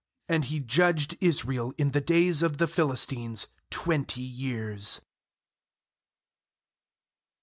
20And 0.31 0.45
he 0.45 0.59
judged 0.59 1.15
Israel 1.21 1.75
in 1.77 1.91
the 1.91 2.01
days 2.01 2.41
of 2.41 2.57
the 2.57 2.65
"^hiBstines 2.65 3.45
twenty 3.69 4.23
years. 4.23 5.01